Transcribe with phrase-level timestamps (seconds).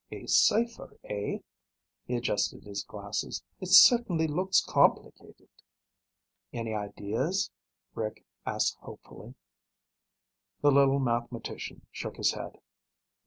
[0.11, 1.37] "A cipher, eh?"
[2.07, 3.43] He adjusted his glasses.
[3.59, 5.47] "It certainly looks complicated."
[6.51, 7.51] "Any ideas?"
[7.93, 9.35] Rick asked hopefully.
[10.61, 12.57] The little mathematician shook his head.